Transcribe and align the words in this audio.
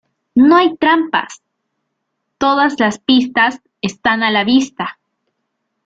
No 0.33 0.57
hay 0.57 0.75
trampas: 0.77 1.43
todas 2.39 2.79
las 2.79 2.97
pistas 2.97 3.61
están 3.83 4.23
a 4.23 4.31
la 4.31 4.43
vista". 4.43 4.97